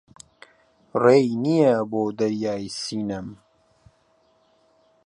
ڕێی 1.03 1.27
نییە 1.43 1.75
بۆ 1.91 2.03
دەریای 2.19 2.65
سینەم 2.79 3.27